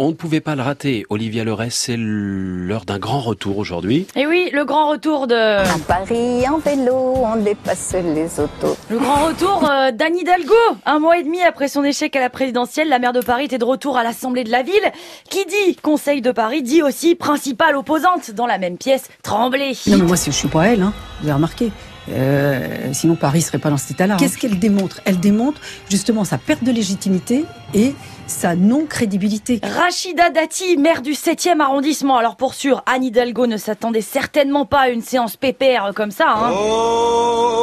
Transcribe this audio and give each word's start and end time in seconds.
On 0.00 0.10
ne 0.10 0.12
pouvait 0.12 0.40
pas 0.40 0.54
le 0.54 0.62
rater. 0.62 1.04
Olivia 1.10 1.42
Leray, 1.42 1.72
c'est 1.72 1.96
l'heure 1.98 2.84
d'un 2.84 3.00
grand 3.00 3.18
retour 3.18 3.58
aujourd'hui. 3.58 4.06
Et 4.14 4.28
oui, 4.28 4.48
le 4.52 4.64
grand 4.64 4.90
retour 4.90 5.26
de... 5.26 5.34
À 5.34 5.78
Paris, 5.88 6.48
en 6.48 6.58
vélo, 6.58 7.14
on 7.16 7.34
dépasse 7.34 7.96
les 8.04 8.38
autos. 8.38 8.76
Le 8.90 8.98
grand 8.98 9.26
retour 9.26 9.68
euh, 9.68 9.90
d'Anne 9.90 10.16
Hidalgo. 10.16 10.54
Un 10.86 11.00
mois 11.00 11.18
et 11.18 11.24
demi 11.24 11.42
après 11.42 11.66
son 11.66 11.82
échec 11.82 12.14
à 12.14 12.20
la 12.20 12.30
présidentielle, 12.30 12.88
la 12.88 13.00
maire 13.00 13.12
de 13.12 13.20
Paris 13.20 13.46
était 13.46 13.58
de 13.58 13.64
retour 13.64 13.96
à 13.96 14.04
l'Assemblée 14.04 14.44
de 14.44 14.52
la 14.52 14.62
ville. 14.62 14.92
Qui 15.28 15.44
dit 15.46 15.74
Conseil 15.82 16.22
de 16.22 16.30
Paris 16.30 16.62
dit 16.62 16.80
aussi 16.80 17.16
principale 17.16 17.74
opposante 17.74 18.30
dans 18.30 18.46
la 18.46 18.58
même 18.58 18.78
pièce, 18.78 19.08
Tremblay. 19.24 19.72
Non 19.88 19.96
mais 19.96 20.04
moi 20.04 20.16
je 20.16 20.30
suis 20.30 20.46
pas 20.46 20.68
elle, 20.68 20.82
hein. 20.82 20.92
vous 21.20 21.26
avez 21.26 21.34
remarqué. 21.34 21.72
Euh, 22.12 22.92
sinon 22.92 23.16
Paris 23.16 23.42
serait 23.42 23.58
pas 23.58 23.70
dans 23.70 23.76
cet 23.76 23.92
état-là. 23.92 24.16
Qu'est-ce 24.18 24.38
qu'elle 24.38 24.58
démontre? 24.58 25.00
Elle 25.04 25.20
démontre 25.20 25.60
justement 25.90 26.24
sa 26.24 26.38
perte 26.38 26.64
de 26.64 26.72
légitimité 26.72 27.44
et 27.74 27.94
sa 28.26 28.54
non-crédibilité. 28.56 29.60
Rachida 29.62 30.30
Dati, 30.30 30.76
maire 30.76 31.02
du 31.02 31.12
7e 31.12 31.60
arrondissement. 31.60 32.16
Alors 32.16 32.36
pour 32.36 32.54
sûr, 32.54 32.82
Anne 32.86 33.04
Hidalgo 33.04 33.46
ne 33.46 33.56
s'attendait 33.56 34.00
certainement 34.00 34.66
pas 34.66 34.80
à 34.80 34.88
une 34.88 35.02
séance 35.02 35.36
pépère 35.36 35.92
comme 35.94 36.10
ça. 36.10 36.26
Hein. 36.36 36.52
Oh, 36.52 37.54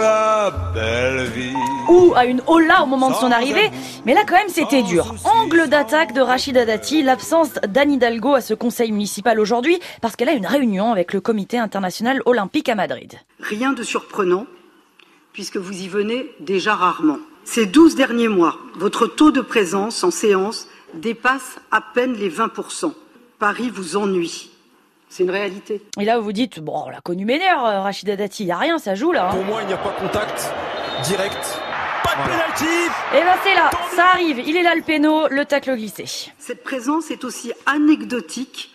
la 0.00 0.52
belle 0.74 1.26
vie. 1.28 1.49
Ou 1.90 2.14
à 2.16 2.24
une 2.24 2.40
hola 2.46 2.82
au 2.82 2.86
moment 2.86 3.10
de 3.10 3.14
son 3.16 3.30
arrivée. 3.32 3.70
Mais 4.06 4.14
là 4.14 4.20
quand 4.26 4.36
même 4.36 4.48
c'était 4.48 4.82
dur. 4.82 5.14
Angle 5.24 5.68
d'attaque 5.68 6.12
de 6.12 6.20
Rachida 6.20 6.64
Dati, 6.64 7.02
l'absence 7.02 7.54
d'Anne 7.68 7.92
Hidalgo 7.92 8.34
à 8.34 8.40
ce 8.40 8.54
conseil 8.54 8.92
municipal 8.92 9.40
aujourd'hui 9.40 9.78
parce 10.00 10.16
qu'elle 10.16 10.28
a 10.28 10.32
une 10.32 10.46
réunion 10.46 10.92
avec 10.92 11.12
le 11.12 11.20
comité 11.20 11.58
international 11.58 12.22
olympique 12.26 12.68
à 12.68 12.74
Madrid. 12.74 13.14
Rien 13.40 13.72
de 13.72 13.82
surprenant 13.82 14.46
puisque 15.32 15.56
vous 15.56 15.72
y 15.82 15.88
venez 15.88 16.26
déjà 16.40 16.74
rarement. 16.74 17.18
Ces 17.44 17.66
12 17.66 17.94
derniers 17.96 18.28
mois, 18.28 18.56
votre 18.76 19.06
taux 19.06 19.30
de 19.32 19.40
présence 19.40 20.04
en 20.04 20.10
séance 20.10 20.68
dépasse 20.94 21.56
à 21.70 21.80
peine 21.80 22.14
les 22.14 22.30
20%. 22.30 22.92
Paris 23.38 23.70
vous 23.72 23.96
ennuie. 23.96 24.50
C'est 25.08 25.24
une 25.24 25.30
réalité. 25.30 25.82
Et 25.98 26.04
là, 26.04 26.18
vous 26.18 26.24
vous 26.24 26.32
dites, 26.32 26.60
bon, 26.60 26.84
on 26.86 26.90
l'a 26.90 27.00
connu 27.00 27.24
Ménère, 27.24 27.64
euh, 27.64 27.80
Rachida 27.80 28.14
Dati, 28.14 28.44
il 28.44 28.46
n'y 28.46 28.52
a 28.52 28.58
rien, 28.58 28.78
ça 28.78 28.94
joue 28.94 29.10
là. 29.10 29.28
hein. 29.28 29.34
Pour 29.34 29.44
moi, 29.44 29.60
il 29.62 29.66
n'y 29.68 29.72
a 29.72 29.76
pas 29.78 29.90
contact 29.90 30.52
direct. 31.04 31.60
Pas 32.16 32.22
de 32.22 32.28
pénalty 32.28 32.64
Et 33.14 33.22
ben 33.22 33.36
c'est 33.44 33.54
là, 33.54 33.70
ça 33.94 34.06
arrive, 34.14 34.40
il 34.44 34.56
est 34.56 34.62
là 34.62 34.74
le 34.74 34.82
péno, 34.82 35.28
le 35.28 35.44
tacle 35.44 35.76
glissé. 35.76 36.04
Cette 36.38 36.64
présence 36.64 37.10
est 37.10 37.24
aussi 37.24 37.52
anecdotique 37.66 38.74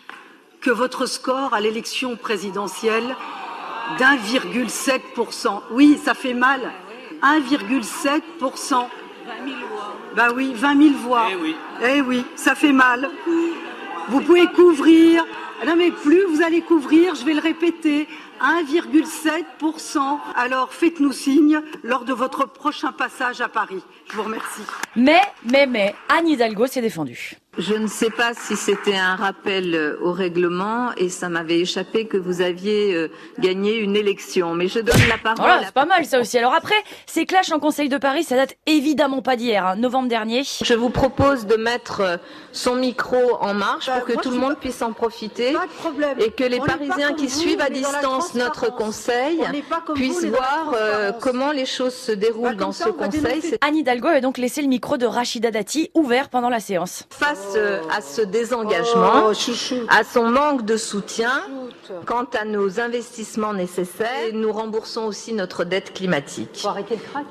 que 0.62 0.72
votre 0.72 1.06
score 1.06 1.54
à 1.54 1.60
l'élection 1.60 2.16
présidentielle 2.16 3.16
d'1,7%. 4.00 5.62
Oui, 5.72 6.00
ça 6.04 6.14
fait 6.14 6.34
mal. 6.34 6.72
1,7%. 7.22 8.88
Bah 10.16 10.28
oui, 10.36 10.54
20 10.56 10.82
000 10.82 10.96
voix. 10.98 11.28
Eh 11.32 11.36
oui. 11.36 11.56
Eh 11.84 12.02
oui, 12.02 12.26
ça 12.36 12.56
fait 12.56 12.72
mal. 12.72 13.10
Vous 14.10 14.22
pouvez 14.22 14.48
couvrir. 14.48 15.26
Non 15.66 15.76
mais 15.76 15.90
plus 15.90 16.24
vous 16.26 16.44
allez 16.44 16.62
couvrir, 16.62 17.16
je 17.16 17.26
vais 17.26 17.34
le 17.34 17.40
répéter. 17.40 18.08
1,7%. 18.42 20.20
Alors 20.36 20.74
faites-nous 20.74 21.14
signe 21.14 21.62
lors 21.84 22.06
de 22.06 22.14
votre 22.14 22.46
prochain 22.46 22.92
passage 22.92 23.42
à 23.42 23.48
Paris. 23.48 23.82
Je 24.10 24.16
vous 24.16 24.24
remercie. 24.24 24.62
Mais, 24.96 25.22
mais, 25.50 25.66
mais, 25.66 25.96
Anne 26.10 26.28
Hidalgo 26.28 26.68
s'est 26.68 26.82
défendue. 26.82 27.38
Je 27.58 27.74
ne 27.74 27.88
sais 27.88 28.10
pas 28.10 28.34
si 28.34 28.56
c'était 28.58 28.96
un 28.98 29.16
rappel 29.16 29.74
euh, 29.76 29.98
au 30.02 30.12
règlement 30.12 30.92
et 30.98 31.08
ça 31.10 31.30
m'avait 31.30 31.60
échappé 31.60 32.06
que 32.06 32.18
vous 32.18 32.42
aviez 32.42 32.94
euh, 32.94 33.08
gagné 33.40 33.78
une 33.78 33.96
élection. 33.96 34.54
Mais 34.56 34.68
je 34.68 34.80
donne 34.80 35.00
la 35.08 35.18
parole. 35.18 35.38
Voilà, 35.46 35.66
c'est 35.66 35.74
pas 35.74 35.86
mal 35.86 36.06
ça 36.06 36.20
aussi. 36.20 36.38
Alors 36.38 36.54
après, 36.54 36.76
ces 37.06 37.26
clashs 37.26 37.52
en 37.52 37.60
Conseil 37.60 37.88
de 37.88 37.98
Paris, 37.98 38.24
ça 38.24 38.36
date 38.36 38.56
évidemment 38.66 39.22
pas 39.22 39.36
d'hier, 39.38 39.66
hein. 39.66 39.76
novembre 39.78 40.10
dernier. 40.10 40.44
Je 40.64 40.74
vous 40.74 40.90
propose 40.90 41.46
de 41.46 41.56
mettre 41.56 42.02
euh, 42.02 42.18
son 42.52 42.76
micro 42.76 43.38
en 43.40 43.54
marche 43.54 43.88
Bah, 43.88 43.98
pour 44.00 44.06
que 44.08 44.14
moi, 44.14 44.22
tout 44.22 44.32
le 44.32 44.38
monde 44.38 44.56
pas- 44.56 44.60
puisse 44.60 44.82
en 44.82 44.92
profiter 44.92 45.54
Pas 45.54 45.66
de 45.66 45.72
problème. 45.72 46.18
et 46.20 46.32
que 46.32 46.44
les 46.44 46.60
On 46.60 46.66
Parisiens 46.66 47.14
qui 47.14 47.28
vous, 47.28 47.40
suivent 47.40 47.62
à 47.62 47.70
distance 47.70 48.34
notre 48.36 48.74
conseil 48.76 49.40
puissent 49.94 50.26
voir 50.26 50.74
euh, 50.76 51.12
comment 51.22 51.52
les 51.52 51.66
choses 51.66 51.94
se 51.96 52.12
déroulent 52.12 52.50
Bah, 52.50 52.66
dans 52.66 52.72
ça, 52.74 52.86
ce 52.86 52.90
conseil. 52.90 53.58
Anne 53.62 53.78
Hidalgo 53.78 54.08
avait 54.10 54.22
donc 54.22 54.38
laissé 54.38 54.62
le 54.62 54.68
micro 54.68 54.98
de 54.98 55.06
Rachida 55.06 55.52
Dati 55.52 55.90
ouvert 55.94 56.30
pendant 56.30 56.50
la 56.50 56.60
séance. 56.60 57.04
face 57.12 57.45
à 57.92 58.02
ce 58.02 58.22
désengagement. 58.22 59.30
Oh, 59.30 59.86
à 59.90 60.04
son 60.04 60.30
manque 60.30 60.66
de 60.66 60.78
soutien 60.78 61.44
quant 62.06 62.28
à 62.40 62.46
nos 62.46 62.80
investissements 62.80 63.54
nécessaires. 63.54 64.28
Et 64.30 64.32
nous 64.34 64.52
remboursons 64.52 65.06
aussi 65.06 65.34
notre 65.34 65.64
dette 65.64 65.94
climatique. 65.94 66.66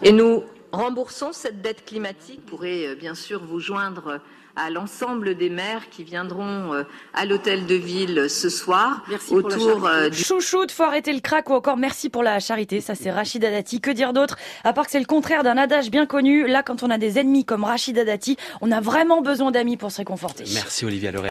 Et 0.02 0.12
nous 0.12 0.44
remboursons 0.74 1.32
cette 1.32 1.62
dette 1.62 1.84
climatique. 1.84 2.40
Vous 2.44 2.56
pourrez 2.56 2.86
euh, 2.88 2.94
bien 2.94 3.14
sûr 3.14 3.42
vous 3.44 3.60
joindre 3.60 4.20
à 4.56 4.70
l'ensemble 4.70 5.34
des 5.34 5.50
maires 5.50 5.90
qui 5.90 6.04
viendront 6.04 6.72
euh, 6.74 6.84
à 7.12 7.24
l'hôtel 7.24 7.66
de 7.66 7.74
ville 7.74 8.30
ce 8.30 8.48
soir 8.48 9.02
Merci 9.08 9.30
pour 9.34 9.48
la 9.48 9.56
autour 9.56 9.82
charité. 9.82 9.88
euh, 10.06 10.10
du 10.10 10.22
Chouchoute, 10.22 10.70
faut 10.70 10.84
arrêter 10.84 11.12
le 11.12 11.18
crack 11.18 11.50
ou 11.50 11.54
encore 11.54 11.76
merci 11.76 12.08
pour 12.08 12.22
la 12.22 12.38
charité. 12.38 12.80
Ça 12.80 12.94
c'est 12.94 13.10
Rachida 13.10 13.50
Dati. 13.50 13.80
Que 13.80 13.90
dire 13.90 14.12
d'autre? 14.12 14.36
À 14.62 14.72
part 14.72 14.84
que 14.84 14.92
c'est 14.92 15.00
le 15.00 15.06
contraire 15.06 15.42
d'un 15.42 15.56
adage 15.56 15.90
bien 15.90 16.06
connu. 16.06 16.46
Là, 16.46 16.62
quand 16.62 16.84
on 16.84 16.90
a 16.90 16.98
des 16.98 17.18
ennemis 17.18 17.44
comme 17.44 17.64
Rachida 17.64 18.04
Dati, 18.04 18.36
on 18.60 18.70
a 18.70 18.80
vraiment 18.80 19.22
besoin 19.22 19.50
d'amis 19.50 19.76
pour 19.76 19.90
se 19.90 19.96
réconforter. 19.98 20.44
Merci 20.54 20.84
Olivia 20.84 21.10
Leray. 21.10 21.22